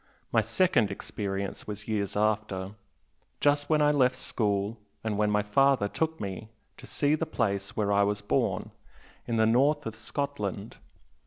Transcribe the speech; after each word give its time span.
My 0.31 0.41
second 0.41 0.89
experience 0.89 1.67
was 1.67 1.87
years 1.87 2.15
after, 2.15 2.71
just 3.39 3.69
when 3.69 3.83
I 3.83 3.91
left 3.91 4.15
school 4.15 4.79
and 5.03 5.15
when 5.15 5.29
my 5.29 5.43
father 5.43 5.87
took 5.87 6.19
me 6.19 6.49
to 6.77 6.87
see 6.87 7.13
the 7.13 7.27
place 7.27 7.77
where 7.77 7.91
I 7.91 8.01
was 8.01 8.23
born, 8.23 8.71
in 9.27 9.37
the 9.37 9.45
north 9.45 9.85
of 9.85 9.95
Scotland. 9.95 10.77